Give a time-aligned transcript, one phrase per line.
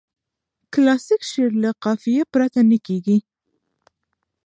[0.73, 3.17] کلاسیک شعر له قافیه پرته نه کیږي.